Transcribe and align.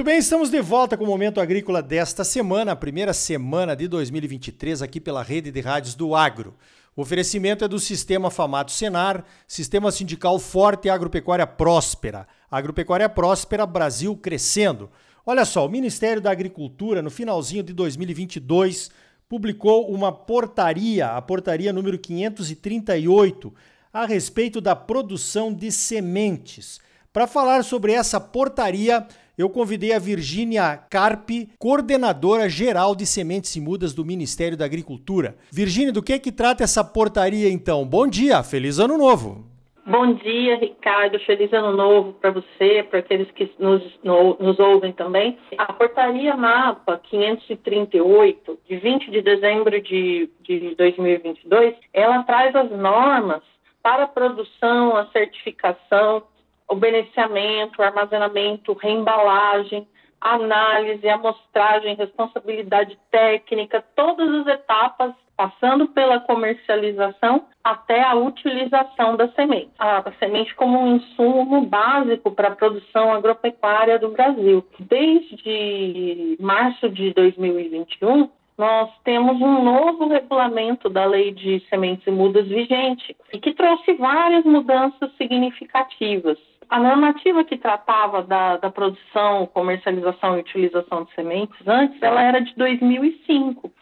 Muito 0.00 0.08
bem, 0.08 0.18
estamos 0.18 0.48
de 0.48 0.62
volta 0.62 0.96
com 0.96 1.04
o 1.04 1.06
Momento 1.06 1.42
Agrícola 1.42 1.82
desta 1.82 2.24
semana, 2.24 2.72
a 2.72 2.76
primeira 2.76 3.12
semana 3.12 3.76
de 3.76 3.86
2023, 3.86 4.80
aqui 4.80 4.98
pela 4.98 5.22
rede 5.22 5.52
de 5.52 5.60
rádios 5.60 5.94
do 5.94 6.14
Agro. 6.14 6.54
O 6.96 7.02
oferecimento 7.02 7.66
é 7.66 7.68
do 7.68 7.78
Sistema 7.78 8.30
Famato 8.30 8.72
Senar, 8.72 9.22
Sistema 9.46 9.92
Sindical 9.92 10.38
Forte 10.38 10.86
e 10.86 10.90
Agropecuária 10.90 11.46
Próspera. 11.46 12.26
Agropecuária 12.50 13.10
Próspera, 13.10 13.66
Brasil 13.66 14.16
crescendo. 14.16 14.90
Olha 15.26 15.44
só, 15.44 15.66
o 15.66 15.68
Ministério 15.68 16.22
da 16.22 16.30
Agricultura, 16.30 17.02
no 17.02 17.10
finalzinho 17.10 17.62
de 17.62 17.74
2022, 17.74 18.90
publicou 19.28 19.90
uma 19.92 20.10
portaria, 20.10 21.08
a 21.08 21.20
portaria 21.20 21.74
número 21.74 21.98
538, 21.98 23.52
a 23.92 24.06
respeito 24.06 24.62
da 24.62 24.74
produção 24.74 25.52
de 25.52 25.70
sementes. 25.70 26.80
Para 27.12 27.26
falar 27.26 27.64
sobre 27.64 27.92
essa 27.92 28.18
portaria, 28.18 29.06
eu 29.40 29.48
convidei 29.48 29.94
a 29.94 29.98
Virgínia 29.98 30.76
Carpe, 30.90 31.48
coordenadora 31.58 32.48
geral 32.48 32.94
de 32.94 33.06
sementes 33.06 33.56
e 33.56 33.60
mudas 33.60 33.94
do 33.94 34.04
Ministério 34.04 34.56
da 34.56 34.64
Agricultura. 34.64 35.36
Virgínia, 35.50 35.92
do 35.92 36.02
que 36.02 36.18
que 36.18 36.30
trata 36.30 36.62
essa 36.62 36.84
portaria 36.84 37.48
então? 37.48 37.84
Bom 37.86 38.06
dia, 38.06 38.42
feliz 38.42 38.78
ano 38.78 38.98
novo. 38.98 39.50
Bom 39.86 40.12
dia, 40.12 40.56
Ricardo. 40.56 41.18
Feliz 41.20 41.52
ano 41.52 41.74
novo 41.74 42.12
para 42.12 42.30
você, 42.30 42.86
para 42.88 42.98
aqueles 42.98 43.30
que 43.30 43.50
nos, 43.58 43.82
no, 44.04 44.36
nos 44.38 44.58
ouvem 44.60 44.92
também. 44.92 45.38
A 45.56 45.72
portaria 45.72 46.36
MAPA 46.36 47.00
538, 47.10 48.58
de 48.68 48.76
20 48.76 49.10
de 49.10 49.22
dezembro 49.22 49.80
de, 49.80 50.30
de 50.42 50.74
2022, 50.76 51.74
ela 51.92 52.22
traz 52.24 52.54
as 52.54 52.70
normas 52.70 53.42
para 53.82 54.04
a 54.04 54.08
produção, 54.08 54.96
a 54.96 55.06
certificação 55.06 56.22
o 56.70 56.76
beneficiamento, 56.76 57.80
o 57.80 57.84
armazenamento, 57.84 58.72
reembalagem, 58.74 59.86
análise, 60.20 61.08
amostragem, 61.08 61.96
responsabilidade 61.96 62.96
técnica, 63.10 63.84
todas 63.96 64.28
as 64.40 64.46
etapas, 64.46 65.12
passando 65.36 65.88
pela 65.88 66.20
comercialização 66.20 67.46
até 67.64 68.02
a 68.02 68.14
utilização 68.14 69.16
da 69.16 69.28
semente. 69.32 69.70
A 69.78 70.12
semente 70.18 70.54
como 70.54 70.78
um 70.78 70.96
insumo 70.96 71.62
básico 71.62 72.30
para 72.30 72.48
a 72.48 72.56
produção 72.56 73.12
agropecuária 73.12 73.98
do 73.98 74.10
Brasil. 74.10 74.64
Desde 74.78 76.36
março 76.38 76.88
de 76.90 77.12
2021, 77.14 78.28
nós 78.58 78.90
temos 79.02 79.40
um 79.40 79.64
novo 79.64 80.06
regulamento 80.08 80.90
da 80.90 81.06
Lei 81.06 81.32
de 81.32 81.60
Sementes 81.70 82.06
e 82.06 82.10
Mudas 82.10 82.46
vigente 82.46 83.16
e 83.32 83.40
que 83.40 83.54
trouxe 83.54 83.94
várias 83.94 84.44
mudanças 84.44 85.10
significativas 85.16 86.38
a 86.70 86.78
normativa 86.78 87.42
que 87.42 87.58
tratava 87.58 88.22
da, 88.22 88.56
da, 88.56 88.70
produção, 88.70 89.44
comercialização 89.46 90.36
e 90.36 90.40
utilização 90.40 91.02
de 91.02 91.12
sementes 91.14 91.66
antes, 91.66 92.00
ela 92.00 92.22
era 92.22 92.40
de 92.40 92.54
2005. 92.54 93.72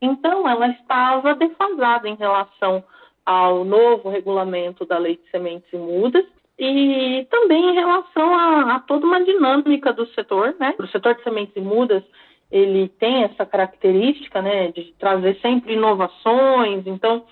Então, 0.00 0.48
ela 0.48 0.68
estava 0.68 1.34
defasada 1.34 2.08
em 2.08 2.14
relação 2.14 2.82
ao 3.26 3.66
novo 3.66 4.08
regulamento 4.08 4.86
da 4.86 4.96
Lei 4.96 5.16
de 5.16 5.30
Sementes 5.30 5.70
e 5.70 5.76
Mudas 5.76 6.24
e 6.58 7.26
também 7.30 7.70
em 7.70 7.74
relação 7.74 8.34
a, 8.34 8.76
a 8.76 8.80
toda 8.80 9.04
uma 9.04 9.22
dinâmica 9.22 9.92
do 9.92 10.06
setor, 10.06 10.56
né? 10.58 10.74
O 10.78 10.86
setor 10.86 11.16
de 11.16 11.22
sementes 11.22 11.54
e 11.54 11.60
mudas, 11.60 12.02
ele 12.50 12.88
tem 12.98 13.24
essa 13.24 13.44
característica, 13.44 14.40
né, 14.40 14.72
de 14.72 14.94
trazer 14.98 15.38
sempre 15.40 15.74
inovações, 15.74 16.86
então 16.86 17.24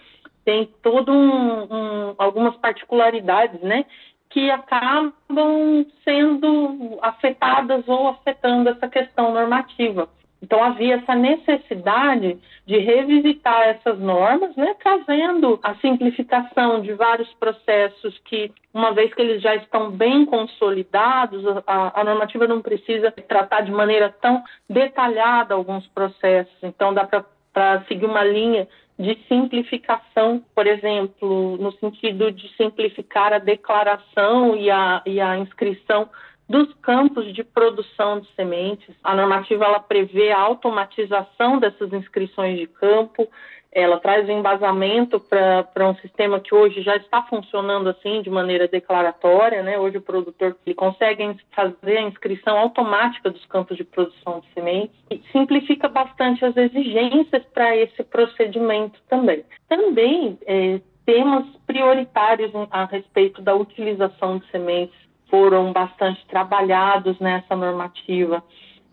tem 0.44 0.68
todo 0.82 1.10
um, 1.10 1.62
um, 1.62 2.14
algumas 2.18 2.54
particularidades, 2.56 3.60
né, 3.62 3.86
que 4.36 4.50
acabam 4.50 5.86
sendo 6.04 6.98
afetadas 7.00 7.88
ou 7.88 8.08
afetando 8.08 8.68
essa 8.68 8.86
questão 8.86 9.32
normativa. 9.32 10.10
Então 10.42 10.62
havia 10.62 10.96
essa 10.96 11.14
necessidade 11.14 12.36
de 12.66 12.76
revisitar 12.76 13.62
essas 13.62 13.98
normas, 13.98 14.54
né, 14.54 14.76
trazendo 14.82 15.58
a 15.62 15.74
simplificação 15.76 16.82
de 16.82 16.92
vários 16.92 17.32
processos 17.40 18.18
que, 18.26 18.52
uma 18.74 18.92
vez 18.92 19.14
que 19.14 19.22
eles 19.22 19.40
já 19.40 19.54
estão 19.54 19.90
bem 19.90 20.26
consolidados, 20.26 21.42
a, 21.66 21.98
a 21.98 22.04
normativa 22.04 22.46
não 22.46 22.60
precisa 22.60 23.10
tratar 23.10 23.62
de 23.62 23.72
maneira 23.72 24.14
tão 24.20 24.44
detalhada 24.68 25.54
alguns 25.54 25.86
processos. 25.86 26.58
Então 26.62 26.92
dá 26.92 27.06
para 27.06 27.84
seguir 27.88 28.04
uma 28.04 28.22
linha 28.22 28.68
de 28.98 29.18
simplificação, 29.28 30.42
por 30.54 30.66
exemplo, 30.66 31.56
no 31.58 31.70
sentido 31.72 32.32
de 32.32 32.48
simplificar 32.56 33.32
a 33.32 33.38
declaração 33.38 34.56
e 34.56 34.70
a, 34.70 35.02
e 35.04 35.20
a 35.20 35.36
inscrição 35.36 36.08
dos 36.48 36.72
campos 36.74 37.34
de 37.34 37.44
produção 37.44 38.20
de 38.20 38.28
sementes. 38.34 38.94
A 39.02 39.14
normativa 39.14 39.64
ela 39.64 39.80
prevê 39.80 40.30
a 40.30 40.40
automatização 40.40 41.58
dessas 41.58 41.92
inscrições 41.92 42.58
de 42.58 42.66
campo, 42.66 43.28
ela 43.76 44.00
traz 44.00 44.26
embasamento 44.26 45.20
para 45.20 45.86
um 45.86 45.94
sistema 45.96 46.40
que 46.40 46.54
hoje 46.54 46.80
já 46.80 46.96
está 46.96 47.22
funcionando 47.24 47.90
assim 47.90 48.22
de 48.22 48.30
maneira 48.30 48.66
declaratória, 48.66 49.62
né? 49.62 49.78
Hoje 49.78 49.98
o 49.98 50.00
produtor 50.00 50.56
ele 50.64 50.74
consegue 50.74 51.36
fazer 51.54 51.98
a 51.98 52.02
inscrição 52.02 52.56
automática 52.56 53.30
dos 53.30 53.44
campos 53.44 53.76
de 53.76 53.84
produção 53.84 54.40
de 54.40 54.46
sementes 54.54 54.96
e 55.10 55.20
simplifica 55.30 55.88
bastante 55.88 56.42
as 56.42 56.56
exigências 56.56 57.44
para 57.52 57.76
esse 57.76 58.02
procedimento 58.02 58.98
também. 59.10 59.44
Também 59.68 60.38
é, 60.46 60.80
temas 61.04 61.44
prioritários 61.66 62.52
a 62.70 62.86
respeito 62.86 63.42
da 63.42 63.54
utilização 63.54 64.38
de 64.38 64.50
sementes 64.50 64.96
foram 65.28 65.70
bastante 65.70 66.24
trabalhados 66.28 67.18
nessa 67.20 67.54
normativa. 67.54 68.42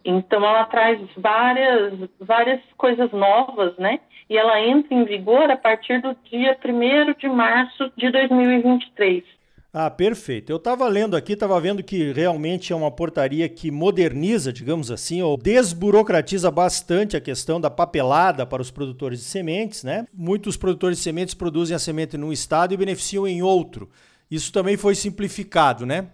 Então 0.05 0.43
ela 0.45 0.65
traz 0.65 0.99
várias 1.17 1.93
várias 2.19 2.61
coisas 2.77 3.11
novas, 3.11 3.77
né? 3.77 3.99
e 4.29 4.37
ela 4.37 4.59
entra 4.59 4.93
em 4.93 5.05
vigor 5.05 5.49
a 5.51 5.57
partir 5.57 6.01
do 6.01 6.15
dia 6.29 6.57
1 6.63 7.19
de 7.19 7.29
março 7.29 7.91
de 7.95 8.11
2023. 8.11 9.23
Ah, 9.71 9.89
perfeito. 9.89 10.51
Eu 10.51 10.57
estava 10.57 10.87
lendo 10.87 11.15
aqui, 11.15 11.33
estava 11.33 11.59
vendo 11.59 11.83
que 11.83 12.11
realmente 12.11 12.71
é 12.71 12.75
uma 12.75 12.91
portaria 12.91 13.49
que 13.49 13.71
moderniza, 13.71 14.53
digamos 14.53 14.91
assim, 14.91 15.21
ou 15.21 15.35
desburocratiza 15.35 16.51
bastante 16.51 17.17
a 17.17 17.21
questão 17.21 17.59
da 17.59 17.71
papelada 17.71 18.45
para 18.45 18.61
os 18.61 18.69
produtores 18.69 19.19
de 19.19 19.25
sementes, 19.25 19.83
né? 19.83 20.05
Muitos 20.13 20.57
produtores 20.57 20.97
de 20.97 21.03
sementes 21.03 21.33
produzem 21.33 21.75
a 21.75 21.79
semente 21.79 22.17
num 22.17 22.31
estado 22.31 22.73
e 22.73 22.77
beneficiam 22.77 23.27
em 23.27 23.41
outro. 23.41 23.89
Isso 24.29 24.53
também 24.53 24.77
foi 24.77 24.93
simplificado, 24.93 25.87
né? 25.87 26.07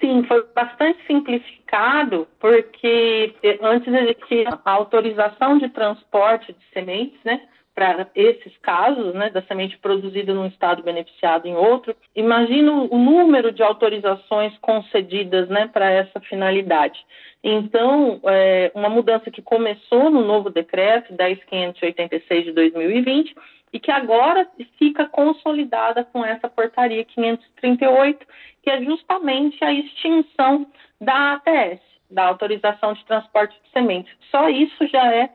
Sim, 0.00 0.24
foi 0.24 0.44
bastante 0.54 0.98
simplificado, 1.06 2.26
porque 2.40 3.34
antes 3.60 3.92
existia 3.92 4.48
a 4.64 4.72
autorização 4.72 5.58
de 5.58 5.68
transporte 5.68 6.52
de 6.54 6.64
sementes, 6.72 7.18
né? 7.22 7.42
Para 7.74 8.08
esses 8.14 8.56
casos, 8.58 9.14
né, 9.14 9.30
da 9.30 9.42
semente 9.42 9.78
produzida 9.78 10.34
num 10.34 10.46
estado 10.46 10.82
beneficiado 10.82 11.46
em 11.46 11.54
outro, 11.54 11.94
imagino 12.16 12.88
o 12.90 12.98
número 12.98 13.52
de 13.52 13.62
autorizações 13.62 14.56
concedidas, 14.58 15.48
né, 15.48 15.68
para 15.72 15.90
essa 15.90 16.20
finalidade. 16.20 16.98
Então, 17.42 18.20
é, 18.24 18.72
uma 18.74 18.88
mudança 18.88 19.30
que 19.30 19.40
começou 19.40 20.10
no 20.10 20.24
novo 20.24 20.50
decreto 20.50 21.14
10.586 21.14 22.44
de 22.44 22.52
2020 22.52 23.34
e 23.72 23.78
que 23.78 23.90
agora 23.90 24.48
fica 24.78 25.06
consolidada 25.06 26.04
com 26.04 26.24
essa 26.24 26.48
portaria 26.48 27.04
538, 27.04 28.26
que 28.62 28.70
é 28.70 28.82
justamente 28.82 29.62
a 29.64 29.72
extinção 29.72 30.66
da 31.00 31.34
ATS, 31.34 31.80
da 32.10 32.26
autorização 32.26 32.92
de 32.92 33.04
transporte 33.04 33.56
de 33.62 33.70
sementes. 33.70 34.12
Só 34.30 34.48
isso 34.48 34.86
já 34.88 35.12
é 35.12 35.30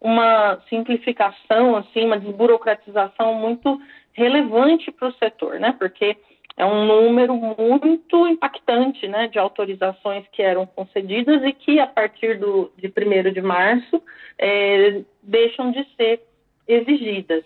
uma 0.00 0.60
simplificação, 0.68 1.76
assim, 1.76 2.04
uma 2.04 2.18
desburocratização 2.18 3.34
muito 3.34 3.80
relevante 4.12 4.90
para 4.90 5.08
o 5.08 5.14
setor, 5.14 5.58
né? 5.58 5.74
Porque 5.78 6.16
é 6.58 6.66
um 6.66 6.84
número 6.86 7.36
muito 7.36 8.26
impactante 8.26 9.06
né, 9.06 9.28
de 9.28 9.38
autorizações 9.38 10.26
que 10.32 10.42
eram 10.42 10.66
concedidas 10.66 11.42
e 11.44 11.52
que, 11.52 11.78
a 11.78 11.86
partir 11.86 12.36
do, 12.38 12.72
de 12.76 12.88
1 12.88 13.32
de 13.32 13.40
março, 13.40 14.02
é, 14.36 15.02
deixam 15.22 15.70
de 15.70 15.86
ser 15.96 16.20
exigidas. 16.66 17.44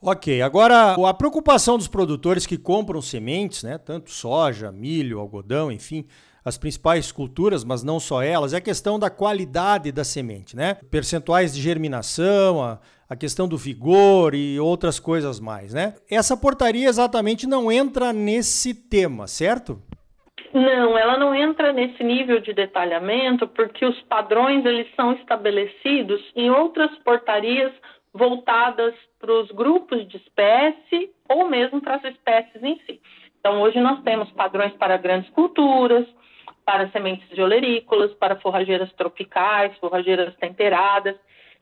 Ok, 0.00 0.40
agora 0.42 0.94
a 0.94 1.14
preocupação 1.14 1.76
dos 1.76 1.88
produtores 1.88 2.46
que 2.46 2.56
compram 2.56 3.02
sementes, 3.02 3.64
né, 3.64 3.78
tanto 3.78 4.10
soja, 4.10 4.70
milho, 4.70 5.18
algodão, 5.18 5.72
enfim, 5.72 6.06
as 6.44 6.56
principais 6.56 7.10
culturas, 7.10 7.64
mas 7.64 7.82
não 7.82 7.98
só 7.98 8.22
elas, 8.22 8.54
é 8.54 8.58
a 8.58 8.60
questão 8.60 8.96
da 8.96 9.10
qualidade 9.10 9.90
da 9.90 10.04
semente, 10.04 10.56
né? 10.56 10.76
Percentuais 10.90 11.52
de 11.52 11.60
germinação, 11.60 12.62
a, 12.62 12.78
a 13.10 13.16
questão 13.16 13.48
do 13.48 13.56
vigor 13.56 14.34
e 14.34 14.58
outras 14.58 15.00
coisas 15.00 15.40
mais, 15.40 15.74
né? 15.74 15.94
Essa 16.10 16.36
portaria 16.36 16.88
exatamente 16.88 17.46
não 17.46 17.70
entra 17.70 18.12
nesse 18.12 18.72
tema, 18.72 19.26
certo? 19.26 19.82
Não, 20.54 20.96
ela 20.96 21.18
não 21.18 21.34
entra 21.34 21.72
nesse 21.72 22.02
nível 22.02 22.40
de 22.40 22.54
detalhamento 22.54 23.46
porque 23.48 23.84
os 23.84 24.00
padrões 24.02 24.64
eles 24.64 24.86
são 24.96 25.12
estabelecidos 25.12 26.20
em 26.34 26.50
outras 26.50 26.90
portarias 27.04 27.72
voltadas 28.18 28.94
para 29.18 29.32
os 29.32 29.50
grupos 29.52 30.06
de 30.08 30.16
espécie 30.18 31.10
ou 31.28 31.48
mesmo 31.48 31.80
para 31.80 31.94
as 31.94 32.04
espécies 32.04 32.62
em 32.62 32.78
si. 32.84 33.00
Então, 33.38 33.62
hoje 33.62 33.80
nós 33.80 34.02
temos 34.02 34.30
padrões 34.32 34.72
para 34.74 34.96
grandes 34.96 35.30
culturas, 35.30 36.06
para 36.64 36.90
sementes 36.90 37.28
de 37.30 37.40
olerícolas, 37.40 38.12
para 38.14 38.36
forrageiras 38.36 38.92
tropicais, 38.92 39.76
forrageiras 39.78 40.34
temperadas. 40.36 41.16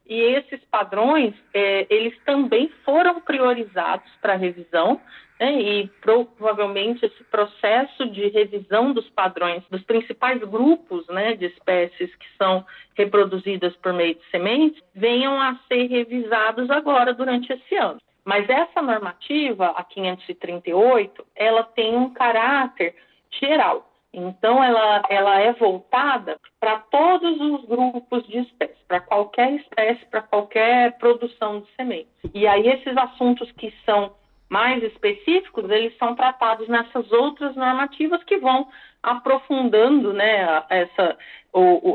E 0.08 0.20
esses 0.20 0.60
padrões, 0.70 1.34
é, 1.52 1.86
eles 1.90 2.16
também 2.24 2.70
foram 2.84 3.20
priorizados 3.20 4.08
para 4.20 4.36
revisão, 4.36 5.00
né, 5.38 5.52
e 5.60 5.88
provavelmente 6.00 7.04
esse 7.04 7.24
processo 7.24 8.08
de 8.10 8.28
revisão 8.28 8.92
dos 8.92 9.08
padrões 9.10 9.62
dos 9.70 9.82
principais 9.82 10.40
grupos 10.40 11.06
né, 11.08 11.34
de 11.34 11.46
espécies 11.46 12.14
que 12.14 12.26
são 12.38 12.64
reproduzidas 12.94 13.76
por 13.76 13.92
meio 13.92 14.14
de 14.14 14.24
sementes 14.30 14.82
venham 14.94 15.38
a 15.40 15.58
ser 15.68 15.88
revisados 15.88 16.70
agora 16.70 17.12
durante 17.12 17.52
esse 17.52 17.74
ano. 17.74 18.00
Mas 18.24 18.48
essa 18.48 18.82
normativa, 18.82 19.68
a 19.76 19.84
538, 19.84 21.24
ela 21.36 21.62
tem 21.62 21.94
um 21.96 22.12
caráter 22.12 22.94
geral. 23.30 23.88
Então, 24.18 24.64
ela, 24.64 25.02
ela 25.10 25.40
é 25.40 25.52
voltada 25.52 26.38
para 26.58 26.78
todos 26.78 27.38
os 27.38 27.66
grupos 27.66 28.26
de 28.26 28.38
espécies, 28.38 28.78
para 28.88 28.98
qualquer 28.98 29.52
espécie, 29.52 30.06
para 30.06 30.22
qualquer 30.22 30.96
produção 30.96 31.60
de 31.60 31.70
sementes. 31.76 32.10
E 32.32 32.46
aí, 32.46 32.66
esses 32.66 32.96
assuntos 32.96 33.52
que 33.52 33.70
são 33.84 34.14
mais 34.48 34.82
específicos, 34.82 35.68
eles 35.68 35.94
são 35.98 36.14
tratados 36.14 36.66
nessas 36.66 37.12
outras 37.12 37.54
normativas 37.56 38.24
que 38.24 38.38
vão 38.38 38.66
aprofundando 39.02 40.14
né, 40.14 40.62
essa, 40.70 41.18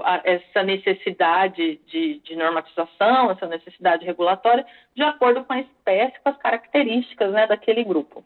a, 0.03 0.21
essa 0.23 0.61
necessidade 0.61 1.79
de, 1.87 2.19
de, 2.19 2.35
normatização, 2.35 3.31
essa 3.31 3.47
necessidade 3.47 4.05
regulatória, 4.05 4.63
de 4.95 5.01
acordo 5.01 5.43
com 5.43 5.53
a 5.53 5.59
espécie, 5.59 6.19
com 6.21 6.29
as 6.29 6.37
características 6.37 7.31
né, 7.31 7.47
daquele 7.47 7.83
grupo. 7.83 8.23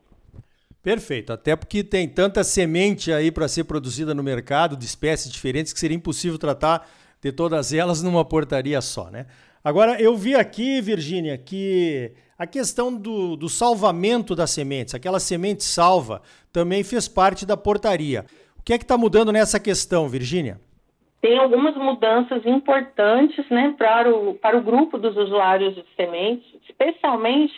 Perfeito, 0.86 1.34
até 1.34 1.56
porque 1.56 1.84
tem 1.84 2.08
tanta 2.08 2.44
semente 2.44 3.12
aí 3.12 3.32
para 3.32 3.48
ser 3.48 3.64
produzida 3.64 4.14
no 4.14 4.22
mercado 4.22 4.78
de 4.78 4.86
espécies 4.86 5.34
diferentes 5.34 5.74
que 5.74 5.80
seria 5.80 5.98
impossível 5.98 6.38
tratar 6.38 6.88
de 7.20 7.32
todas 7.32 7.74
elas 7.74 8.04
numa 8.04 8.24
portaria 8.24 8.80
só, 8.82 9.10
né? 9.10 9.26
Agora, 9.64 10.00
eu 10.00 10.16
vi 10.16 10.36
aqui, 10.36 10.80
Virgínia, 10.82 11.40
que 11.40 12.12
a 12.38 12.46
questão 12.46 12.96
do, 12.96 13.36
do 13.36 13.50
salvamento 13.50 14.36
das 14.36 14.52
sementes, 14.52 14.94
aquela 14.94 15.20
semente 15.20 15.64
salva, 15.64 16.22
também 16.54 16.84
fez 16.84 17.08
parte 17.08 17.48
da 17.48 17.58
portaria. 17.58 18.24
O 18.56 18.62
que 18.62 18.72
é 18.72 18.78
que 18.78 18.84
está 18.84 18.96
mudando 18.96 19.32
nessa 19.32 19.60
questão, 19.60 20.08
Virgínia? 20.08 20.62
Tem 21.20 21.36
algumas 21.40 21.76
mudanças 21.76 22.46
importantes 22.46 23.44
né, 23.50 23.74
para, 23.76 24.16
o, 24.16 24.36
para 24.36 24.56
o 24.56 24.62
grupo 24.62 25.00
dos 25.00 25.18
usuários 25.18 25.74
de 25.74 25.84
sementes, 25.96 26.46
especialmente 26.70 27.56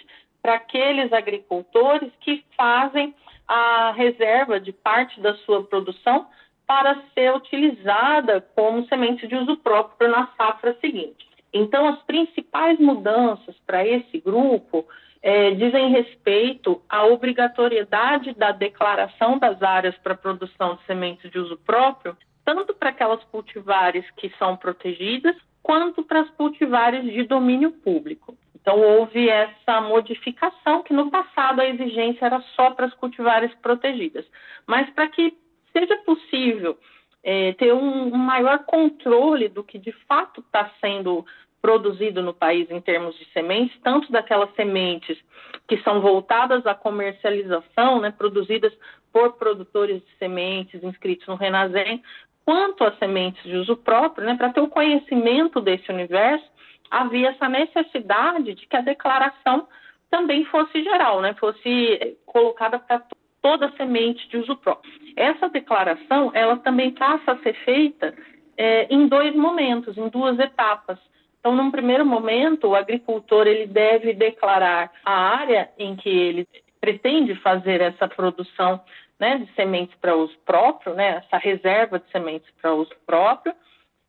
para 0.48 0.56
aqueles 0.56 1.12
agricultores 1.12 2.10
que 2.22 2.42
fazem 2.56 3.14
a 3.46 3.92
reserva 3.92 4.62
de 4.62 4.72
parte 4.72 5.20
da 5.20 5.36
sua 5.40 5.62
produção 5.62 6.26
para 6.66 7.04
ser 7.14 7.36
utilizada 7.36 8.40
como 8.56 8.88
semente 8.88 9.28
de 9.28 9.36
uso 9.36 9.58
próprio 9.58 10.10
na 10.10 10.28
safra 10.38 10.74
seguinte. 10.80 11.28
Então, 11.54 11.86
as 11.90 12.02
principais 12.04 12.80
mudanças 12.80 13.58
para 13.66 13.86
esse 13.86 14.22
grupo 14.22 14.88
é, 15.22 15.52
dizem 15.52 15.90
respeito 15.90 16.82
à 16.88 17.06
obrigatoriedade 17.06 18.34
da 18.34 18.54
declaração 18.54 19.38
das 19.38 19.62
áreas 19.62 19.98
para 19.98 20.16
produção 20.16 20.76
de 20.76 20.86
sementes 20.86 21.30
de 21.30 21.40
uso 21.40 21.58
próprio, 21.58 22.16
tanto 22.46 22.74
para 22.74 22.92
aquelas 22.92 23.22
cultivares 23.26 24.10
que 24.12 24.32
são 24.40 24.56
protegidas, 24.56 25.36
quanto 25.62 26.04
para 26.04 26.22
as 26.22 26.30
cultivares 26.30 27.04
de 27.04 27.24
domínio 27.24 27.74
público. 27.74 28.38
Então, 28.68 28.82
houve 28.82 29.30
essa 29.30 29.80
modificação, 29.80 30.84
que 30.84 30.92
no 30.92 31.10
passado 31.10 31.62
a 31.62 31.70
exigência 31.70 32.26
era 32.26 32.42
só 32.54 32.72
para 32.72 32.88
as 32.88 32.94
cultivares 32.96 33.50
protegidas. 33.62 34.26
Mas 34.68 34.90
para 34.90 35.08
que 35.08 35.34
seja 35.72 35.96
possível 36.04 36.78
é, 37.24 37.54
ter 37.54 37.74
um, 37.74 38.10
maior 38.10 38.66
controle 38.66 39.48
do 39.48 39.64
que 39.64 39.80
de 39.80 39.94
fato 40.06 40.42
está 40.42 40.70
sendo 40.82 41.26
produzido 41.62 42.22
no 42.22 42.34
país 42.34 42.70
em 42.70 42.82
termos 42.82 43.18
de 43.18 43.24
sementes, 43.32 43.80
tanto 43.82 44.12
daquelas 44.12 44.54
sementes 44.54 45.18
que 45.66 45.78
são 45.78 46.02
voltadas 46.02 46.68
à 46.68 46.76
comercialização, 46.76 48.02
né, 48.02 48.12
produzidas 48.12 48.74
por 49.14 49.38
produtores 49.38 50.04
de 50.04 50.12
sementes 50.20 50.84
inscritos 50.84 51.26
no 51.26 51.36
Renasem, 51.36 52.04
quanto 52.44 52.84
as 52.84 53.00
sementes 53.00 53.42
de 53.44 53.56
uso 53.56 53.78
próprio, 53.78 54.28
né, 54.28 54.36
para 54.36 54.52
ter 54.52 54.60
o 54.60 54.68
conhecimento 54.68 55.62
desse 55.62 55.90
universo, 55.90 56.58
havia 56.90 57.30
essa 57.30 57.50
necessidade 57.50 58.54
de 58.54 58.66
que 58.68 58.76
a 58.76 58.82
declaração 58.82 59.68
também 60.10 60.46
fosse 60.46 60.84
geral, 60.84 61.22
né, 61.22 61.34
fosse 61.34 62.18
colocada 62.26 62.80
para 62.80 63.04
toda 63.42 63.72
semente 63.78 64.28
de 64.30 64.38
uso 64.38 64.56
próprio. 64.58 64.92
Essa 65.16 65.50
declaração, 65.50 66.32
ela 66.34 66.58
também 66.58 66.92
passa 66.92 67.34
a 67.34 67.38
ser 67.40 67.54
feita 67.66 68.14
é, 68.58 68.88
em 68.90 69.08
dois 69.08 69.36
momentos, 69.36 69.98
em 69.98 70.10
duas 70.10 70.40
etapas. 70.40 70.98
Então, 71.40 71.56
num 71.56 71.72
primeiro 71.72 72.06
momento, 72.06 72.68
o 72.68 72.76
agricultor 72.76 73.48
ele 73.48 73.68
deve 73.68 74.14
declarar 74.14 74.92
a 75.06 75.14
área 75.14 75.70
em 75.78 75.96
que 75.96 76.10
ele 76.10 76.48
pretende 76.80 77.36
fazer 77.36 77.82
essa 77.82 78.08
produção 78.08 78.82
né, 79.20 79.38
de 79.38 79.54
sementes 79.54 79.96
para 80.00 80.16
uso 80.16 80.38
próprio, 80.46 80.94
né, 80.94 81.24
essa 81.26 81.38
reserva 81.38 82.00
de 82.00 82.10
sementes 82.12 82.50
para 82.62 82.74
uso 82.74 82.94
próprio, 83.06 83.54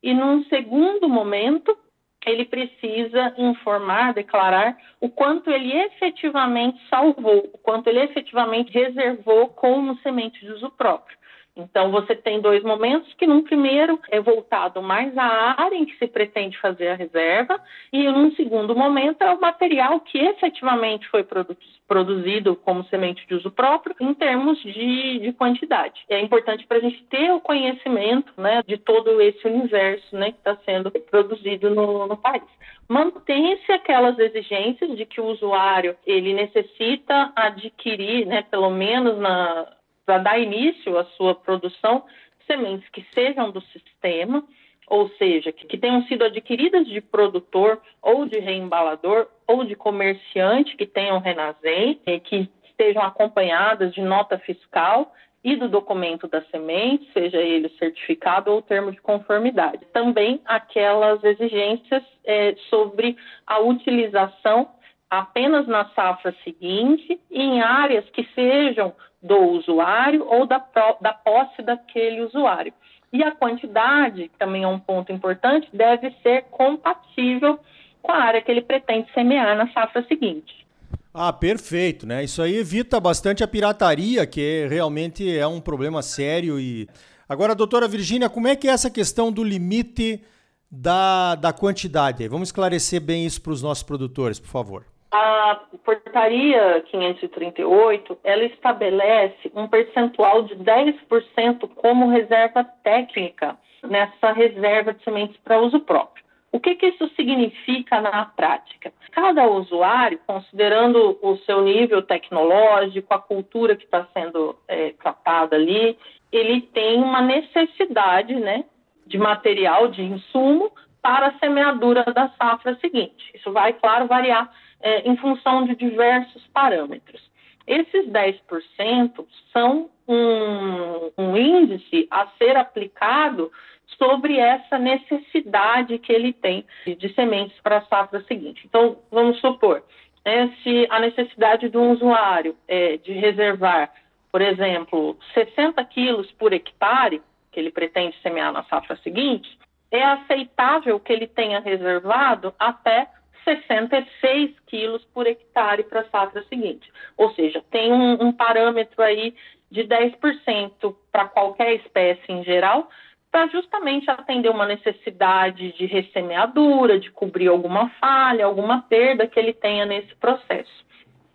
e 0.03 0.15
num 0.15 0.45
segundo 0.45 1.09
momento, 1.09 1.77
ele 2.25 2.45
precisa 2.45 3.35
informar, 3.37 4.15
declarar 4.15 4.77
o 5.01 5.09
quanto 5.09 5.51
ele 5.51 5.73
efetivamente 5.73 6.81
salvou, 6.89 7.51
o 7.53 7.59
quanto 7.59 7.89
ele 7.89 8.01
efetivamente 8.01 8.73
reservou 8.73 9.49
como 9.49 9.99
semente 9.99 10.41
de 10.41 10.53
uso 10.53 10.71
próprio. 10.71 11.18
Então, 11.59 11.91
você 11.91 12.15
tem 12.15 12.41
dois 12.41 12.63
momentos 12.63 13.13
que, 13.15 13.27
num 13.27 13.43
primeiro, 13.43 13.99
é 14.11 14.21
voltado 14.21 14.81
mais 14.81 15.17
à 15.19 15.61
área 15.61 15.77
em 15.77 15.85
que 15.85 15.99
se 15.99 16.07
pretende 16.07 16.57
fazer 16.59 16.89
a 16.89 16.95
reserva, 16.95 17.61
e 17.93 18.05
num 18.05 18.31
segundo 18.37 18.77
momento 18.77 19.23
é 19.23 19.33
o 19.33 19.41
material 19.41 20.01
que 20.01 20.19
efetivamente 20.19 21.09
foi 21.09 21.25
produ 21.25 21.57
produzido 21.89 22.55
como 22.55 22.85
semente 22.85 23.27
de 23.27 23.35
uso 23.35 23.51
próprio, 23.51 23.97
em 23.99 24.13
termos 24.13 24.61
de, 24.63 25.21
de 25.21 25.33
quantidade. 25.33 26.05
É 26.11 26.21
importante 26.21 26.67
para 26.67 26.77
a 26.77 26.81
gente 26.81 27.03
ter 27.05 27.33
o 27.33 27.41
conhecimento 27.41 28.31
né, 28.37 28.63
de 28.67 28.77
todo 28.77 29.19
esse 29.23 29.49
universo 29.49 30.15
né, 30.15 30.33
que 30.33 30.37
está 30.37 30.55
sendo 30.67 30.91
produzido 31.11 31.71
no, 31.71 32.07
no 32.07 32.17
país 32.17 32.43
mantém-se 32.89 33.71
aquelas 33.71 34.19
exigências 34.19 34.97
de 34.97 35.05
que 35.05 35.21
o 35.21 35.27
usuário 35.27 35.95
ele 36.07 36.33
necessita 36.33 37.31
adquirir, 37.37 38.27
né, 38.27 38.43
pelo 38.51 38.71
menos 38.71 39.19
na, 39.19 39.67
para 40.09 40.17
dar 40.17 40.39
início 40.39 40.97
à 40.97 41.05
sua 41.05 41.35
produção, 41.35 42.03
sementes 42.47 42.89
que 42.89 43.05
sejam 43.13 43.51
do 43.51 43.61
sistema, 43.61 44.43
ou 44.87 45.07
seja, 45.19 45.53
que, 45.53 45.67
que, 45.67 45.77
tenham 45.77 46.03
sido 46.05 46.25
adquiridas 46.25 46.87
de 46.87 46.99
produtor 47.03 47.79
ou 48.01 48.25
de 48.25 48.39
reembalador 48.39 49.27
ou 49.47 49.65
de 49.65 49.75
comerciante 49.75 50.75
que 50.79 50.87
tenham 50.87 51.19
Renasem, 51.19 52.01
que 52.25 52.49
estejam 52.65 53.03
acompanhadas 53.03 53.93
de 53.93 54.01
nota 54.01 54.39
fiscal 54.39 55.13
e 55.45 55.57
do 55.57 55.69
documento 55.69 56.27
da 56.27 56.41
semente, 56.45 57.07
seja 57.13 57.37
ele 57.37 57.69
certificado 57.79 58.51
ou 58.51 58.63
termo 58.63 58.91
de 58.91 59.03
conformidade. 59.03 59.85
Também 59.93 60.41
aquelas 60.47 61.23
exigências 61.23 62.03
é, 62.25 62.55
sobre 62.71 63.15
a 63.47 63.59
utilização 63.61 64.71
apenas 65.11 65.67
na 65.67 65.85
safra 65.91 66.35
seguinte 66.45 67.21
e 67.31 67.43
em 67.43 67.61
áreas 67.61 68.09
que 68.11 68.27
sejam 68.35 68.95
do 69.23 69.37
usuário 69.37 70.25
ou 70.27 70.47
da, 70.47 70.65
da 71.01 71.13
posse 71.13 71.63
daquele 71.63 72.23
usuário. 72.23 72.73
E 73.13 73.23
a 73.23 73.35
quantidade, 73.35 74.29
que 74.29 74.39
também 74.39 74.65
é 74.65 74.69
um 74.69 74.79
ponto 74.79 75.11
importante, 75.11 75.69
deve 75.73 76.15
ser 76.23 76.45
compatível 76.51 77.59
com 78.03 78.13
a 78.13 78.17
área 78.17 78.43
que 78.43 78.51
ele 78.51 78.63
pretende 78.63 79.11
semear 79.13 79.57
na 79.57 79.71
safra 79.73 80.05
seguinte. 80.07 80.67
Ah, 81.13 81.33
perfeito, 81.33 82.07
né? 82.07 82.23
Isso 82.23 82.41
aí 82.43 82.57
evita 82.57 83.01
bastante 83.01 83.43
a 83.43 83.49
pirataria, 83.49 84.27
que 84.27 84.67
realmente 84.69 85.37
é 85.37 85.47
um 85.47 85.61
problema 85.61 86.03
sério. 86.03 86.61
E 86.61 86.89
agora, 87.29 87.55
doutora 87.55 87.89
Virgínia, 87.89 88.29
como 88.29 88.47
é 88.47 88.55
que 88.55 88.69
é 88.69 88.71
essa 88.71 88.91
questão 88.91 89.33
do 89.33 89.43
limite 89.43 90.23
da, 90.71 91.35
da 91.35 91.53
quantidade? 91.53 92.29
Vamos 92.29 92.49
esclarecer 92.49 93.01
bem 93.01 93.25
isso 93.25 93.41
para 93.41 93.53
os 93.53 93.63
nossos 93.63 93.83
produtores, 93.83 94.39
por 94.39 94.49
favor. 94.49 94.85
A 95.11 95.61
portaria 95.85 96.83
538, 96.91 98.19
ela 98.23 98.45
estabelece 98.45 99.51
um 99.55 99.67
percentual 99.67 100.43
de 100.43 100.55
10% 100.57 101.67
como 101.77 102.11
reserva 102.11 102.63
técnica 102.83 103.57
nessa 103.83 104.33
reserva 104.33 104.93
de 104.93 105.03
sementes 105.03 105.37
para 105.39 105.61
uso 105.61 105.81
próprio. 105.81 106.25
O 106.53 106.61
que, 106.61 106.75
que 106.75 106.87
isso 106.89 107.09
significa 107.15 108.01
na 108.01 108.25
prática? 108.25 108.93
Cada 109.13 109.47
usuário, 109.47 110.21
considerando 110.27 111.19
o 111.23 111.37
seu 111.39 111.63
nível 111.63 112.03
tecnológico, 112.03 113.13
a 113.13 113.19
cultura 113.19 113.77
que 113.77 113.85
está 113.85 114.07
sendo 114.13 114.57
é, 114.67 114.91
tratada 114.93 115.57
ali, 115.57 115.99
ele 116.33 116.61
tem 116.61 117.03
uma 117.03 117.21
necessidade 117.23 118.35
né, 118.35 118.65
de 119.07 119.19
material, 119.19 119.89
de 119.89 120.03
insumo, 120.03 120.71
para 121.01 121.29
a 121.29 121.39
semeadura 121.39 122.05
da 122.05 122.29
safra 122.31 122.77
seguinte. 122.81 123.31
Isso 123.35 123.53
vai, 123.53 123.73
claro, 123.73 124.07
variar 124.07 124.51
é, 124.81 125.09
em 125.09 125.17
função 125.17 125.65
de 125.65 125.75
diversos 125.75 126.47
parâmetros. 126.49 127.21
Esses 127.67 128.07
10% 128.07 129.27
são 129.53 129.91
um, 130.07 131.11
um 131.19 131.37
índice 131.37 132.09
a 132.11 132.27
ser 132.39 132.57
aplicado 132.57 133.53
sobre 133.99 134.39
essa 134.39 134.79
necessidade 134.79 135.99
que 135.99 136.13
ele 136.13 136.33
tem 136.33 136.65
de 136.87 137.13
sementes 137.15 137.59
para 137.61 137.79
a 137.79 137.87
safra 137.87 138.23
seguinte. 138.23 138.63
Então, 138.65 138.99
vamos 139.11 139.39
supor, 139.41 139.83
né, 140.25 140.55
se 140.63 140.87
a 140.91 141.01
necessidade 141.01 141.69
do 141.69 141.83
usuário 141.83 142.57
é 142.67 142.97
de 142.99 143.13
reservar, 143.13 143.93
por 144.31 144.41
exemplo, 144.41 145.19
60 145.35 145.83
quilos 145.87 146.31
por 146.33 146.53
hectare, 146.53 147.23
que 147.51 147.59
ele 147.59 147.71
pretende 147.71 148.17
semear 148.23 148.53
na 148.53 148.63
safra 148.65 148.97
seguinte, 149.03 149.59
é 149.91 150.05
aceitável 150.05 151.01
que 151.01 151.13
ele 151.13 151.27
tenha 151.27 151.61
reservado 151.61 152.55
até 152.59 153.09
66 153.49 154.55
quilos 154.67 155.05
por 155.15 155.27
hectare 155.27 155.85
para 155.85 156.01
a 156.01 156.09
safra 156.11 156.43
seguinte. 156.45 156.93
Ou 157.17 157.33
seja, 157.35 157.65
tem 157.71 157.93
um, 157.93 158.23
um 158.23 158.33
parâmetro 158.33 159.03
aí 159.03 159.35
de 159.71 159.85
10% 159.85 160.95
para 161.11 161.27
qualquer 161.27 161.75
espécie 161.77 162.31
em 162.31 162.45
geral, 162.45 162.89
para 163.31 163.47
justamente 163.49 164.11
atender 164.11 164.51
uma 164.51 164.67
necessidade 164.67 165.73
de 165.73 165.87
ressemeadura, 165.87 166.99
de 166.99 167.11
cobrir 167.11 167.49
alguma 167.49 167.91
falha, 168.01 168.45
alguma 168.45 168.83
perda 168.83 169.27
que 169.27 169.39
ele 169.39 169.53
tenha 169.53 169.85
nesse 169.85 170.15
processo. 170.17 170.87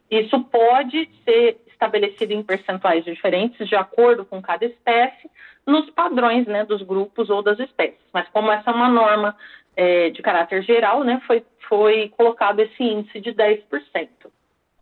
Isso 0.09 0.39
pode 0.45 1.09
ser 1.23 1.57
estabelecido 1.67 2.33
em 2.33 2.43
percentuais 2.43 3.03
diferentes, 3.03 3.67
de 3.67 3.75
acordo 3.75 4.25
com 4.25 4.41
cada 4.41 4.65
espécie, 4.65 5.29
nos 5.65 5.89
padrões 5.91 6.45
né, 6.45 6.65
dos 6.65 6.81
grupos 6.81 7.29
ou 7.29 7.41
das 7.41 7.59
espécies. 7.59 7.99
Mas 8.13 8.27
como 8.29 8.51
essa 8.51 8.71
é 8.71 8.73
uma 8.73 8.89
norma 8.89 9.35
é, 9.75 10.09
de 10.09 10.21
caráter 10.21 10.63
geral, 10.63 11.03
né, 11.03 11.21
foi, 11.25 11.43
foi 11.67 12.09
colocado 12.17 12.59
esse 12.59 12.83
índice 12.83 13.19
de 13.19 13.31
10%. 13.31 13.61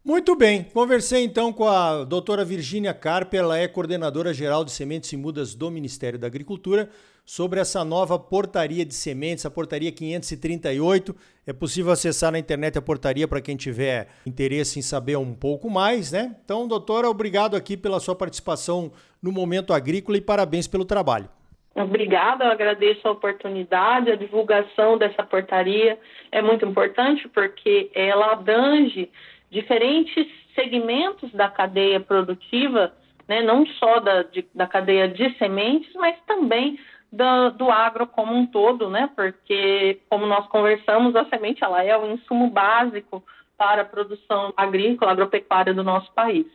Muito 0.04 0.36
bem, 0.36 0.64
conversei 0.64 1.24
então 1.24 1.54
com 1.54 1.68
a 1.68 2.04
doutora 2.04 2.44
Virgínia 2.44 2.92
Carpe, 2.92 3.38
ela 3.38 3.56
é 3.58 3.68
coordenadora 3.68 4.34
geral 4.34 4.66
de 4.66 4.72
sementes 4.72 5.14
e 5.14 5.18
mudas 5.18 5.54
do 5.54 5.70
Ministério 5.70 6.18
da 6.18 6.26
Agricultura, 6.26 6.90
sobre 7.24 7.60
essa 7.60 7.86
nova 7.86 8.18
portaria 8.18 8.84
de 8.84 8.94
sementes, 8.96 9.46
a 9.46 9.52
portaria 9.52 9.92
538. 9.92 11.16
É 11.46 11.54
possível 11.54 11.92
acessar 11.92 12.32
na 12.32 12.40
internet 12.40 12.78
a 12.78 12.82
portaria 12.82 13.28
para 13.28 13.42
quem 13.42 13.56
tiver 13.56 14.08
interesse 14.26 14.80
em 14.80 14.82
saber 14.82 15.18
um 15.18 15.34
pouco 15.34 15.70
mais, 15.70 16.12
né? 16.12 16.36
Então, 16.44 16.68
doutora, 16.68 17.08
obrigado 17.08 17.56
aqui 17.56 17.78
pela 17.78 18.00
sua 18.00 18.16
participação 18.16 18.92
no 19.22 19.32
Momento 19.32 19.72
Agrícola 19.72 20.18
e 20.18 20.22
parabéns 20.22 20.68
pelo 20.68 20.84
trabalho. 20.84 21.30
Obrigada, 21.74 22.46
eu 22.46 22.52
agradeço 22.52 23.08
a 23.08 23.12
oportunidade, 23.12 24.12
a 24.12 24.16
divulgação 24.16 24.98
dessa 24.98 25.24
portaria 25.24 25.98
é 26.32 26.42
muito 26.42 26.66
importante 26.66 27.30
porque 27.30 27.90
ela 27.96 28.34
abrange 28.34 29.10
diferentes 29.50 30.28
segmentos 30.54 31.32
da 31.32 31.50
cadeia 31.50 32.00
produtiva, 32.00 32.94
né, 33.28 33.42
não 33.42 33.66
só 33.66 34.00
da, 34.00 34.24
de, 34.24 34.46
da 34.54 34.68
cadeia 34.68 35.08
de 35.08 35.34
sementes, 35.38 35.94
mas 35.96 36.16
também 36.28 36.78
do, 37.12 37.52
do, 37.52 37.72
agro 37.72 38.06
como 38.06 38.34
um 38.34 38.46
todo, 38.46 38.90
né, 38.90 39.10
porque, 39.16 40.02
como 40.10 40.26
nós 40.26 40.46
conversamos, 40.48 41.16
a 41.16 41.26
semente 41.26 41.64
ela 41.64 41.84
é 41.84 41.98
o 41.98 42.12
insumo 42.12 42.50
básico 42.50 43.24
para 43.58 43.84
a 43.84 43.86
produção 43.86 44.54
agrícola, 44.58 45.12
agropecuária 45.12 45.74
do 45.74 45.84
nosso 45.84 46.12
país. 46.14 46.48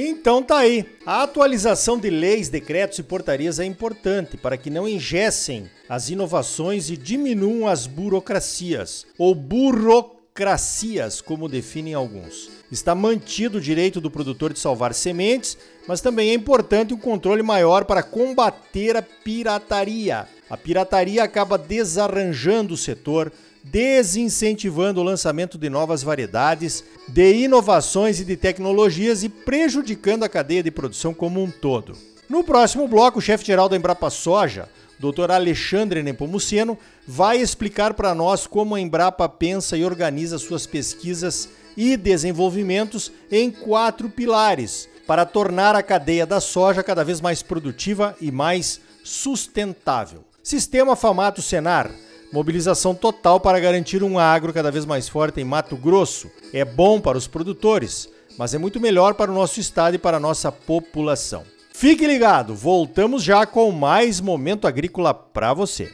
Então 0.00 0.40
tá 0.44 0.58
aí. 0.58 0.86
A 1.04 1.24
atualização 1.24 1.98
de 1.98 2.08
leis, 2.08 2.48
decretos 2.48 3.00
e 3.00 3.02
portarias 3.02 3.58
é 3.58 3.64
importante 3.64 4.36
para 4.36 4.56
que 4.56 4.70
não 4.70 4.86
engessem 4.86 5.68
as 5.88 6.08
inovações 6.08 6.88
e 6.88 6.96
diminuam 6.96 7.66
as 7.66 7.88
burocracias 7.88 9.04
ou 9.18 9.34
burocracias, 9.34 11.20
como 11.20 11.48
definem 11.48 11.94
alguns. 11.94 12.48
Está 12.70 12.94
mantido 12.94 13.58
o 13.58 13.60
direito 13.60 14.00
do 14.00 14.08
produtor 14.08 14.52
de 14.52 14.60
salvar 14.60 14.94
sementes, 14.94 15.58
mas 15.88 16.00
também 16.00 16.30
é 16.30 16.34
importante 16.34 16.94
um 16.94 16.98
controle 16.98 17.42
maior 17.42 17.84
para 17.84 18.00
combater 18.00 18.96
a 18.96 19.02
pirataria. 19.02 20.28
A 20.48 20.56
pirataria 20.56 21.24
acaba 21.24 21.58
desarranjando 21.58 22.74
o 22.74 22.76
setor, 22.76 23.32
desincentivando 23.70 25.00
o 25.00 25.04
lançamento 25.04 25.58
de 25.58 25.68
novas 25.68 26.02
variedades, 26.02 26.84
de 27.06 27.34
inovações 27.34 28.20
e 28.20 28.24
de 28.24 28.36
tecnologias 28.36 29.22
e 29.22 29.28
prejudicando 29.28 30.22
a 30.22 30.28
cadeia 30.28 30.62
de 30.62 30.70
produção 30.70 31.12
como 31.12 31.42
um 31.42 31.50
todo. 31.50 31.96
No 32.28 32.44
próximo 32.44 32.86
bloco, 32.86 33.18
o 33.18 33.22
chefe-geral 33.22 33.68
da 33.68 33.76
Embrapa 33.76 34.10
Soja, 34.10 34.68
Dr. 34.98 35.30
Alexandre 35.30 36.02
Nepomuceno, 36.02 36.78
vai 37.06 37.38
explicar 37.38 37.94
para 37.94 38.14
nós 38.14 38.46
como 38.46 38.74
a 38.74 38.80
Embrapa 38.80 39.28
pensa 39.28 39.76
e 39.76 39.84
organiza 39.84 40.38
suas 40.38 40.66
pesquisas 40.66 41.48
e 41.76 41.96
desenvolvimentos 41.96 43.12
em 43.30 43.50
quatro 43.50 44.08
pilares 44.08 44.88
para 45.06 45.24
tornar 45.24 45.74
a 45.74 45.82
cadeia 45.82 46.26
da 46.26 46.40
soja 46.40 46.82
cada 46.82 47.04
vez 47.04 47.20
mais 47.20 47.42
produtiva 47.42 48.16
e 48.20 48.30
mais 48.30 48.80
sustentável. 49.04 50.24
Sistema 50.42 50.96
Famato 50.96 51.40
Senar 51.40 51.90
Mobilização 52.32 52.94
total 52.94 53.40
para 53.40 53.58
garantir 53.58 54.02
um 54.02 54.18
agro 54.18 54.52
cada 54.52 54.70
vez 54.70 54.84
mais 54.84 55.08
forte 55.08 55.40
em 55.40 55.44
Mato 55.44 55.76
Grosso. 55.76 56.30
É 56.52 56.64
bom 56.64 57.00
para 57.00 57.16
os 57.16 57.26
produtores, 57.26 58.08
mas 58.36 58.52
é 58.52 58.58
muito 58.58 58.78
melhor 58.78 59.14
para 59.14 59.30
o 59.30 59.34
nosso 59.34 59.60
estado 59.60 59.94
e 59.94 59.98
para 59.98 60.18
a 60.18 60.20
nossa 60.20 60.52
população. 60.52 61.44
Fique 61.72 62.06
ligado, 62.06 62.54
voltamos 62.54 63.22
já 63.22 63.46
com 63.46 63.70
mais 63.70 64.20
momento 64.20 64.66
agrícola 64.66 65.14
para 65.14 65.54
você. 65.54 65.90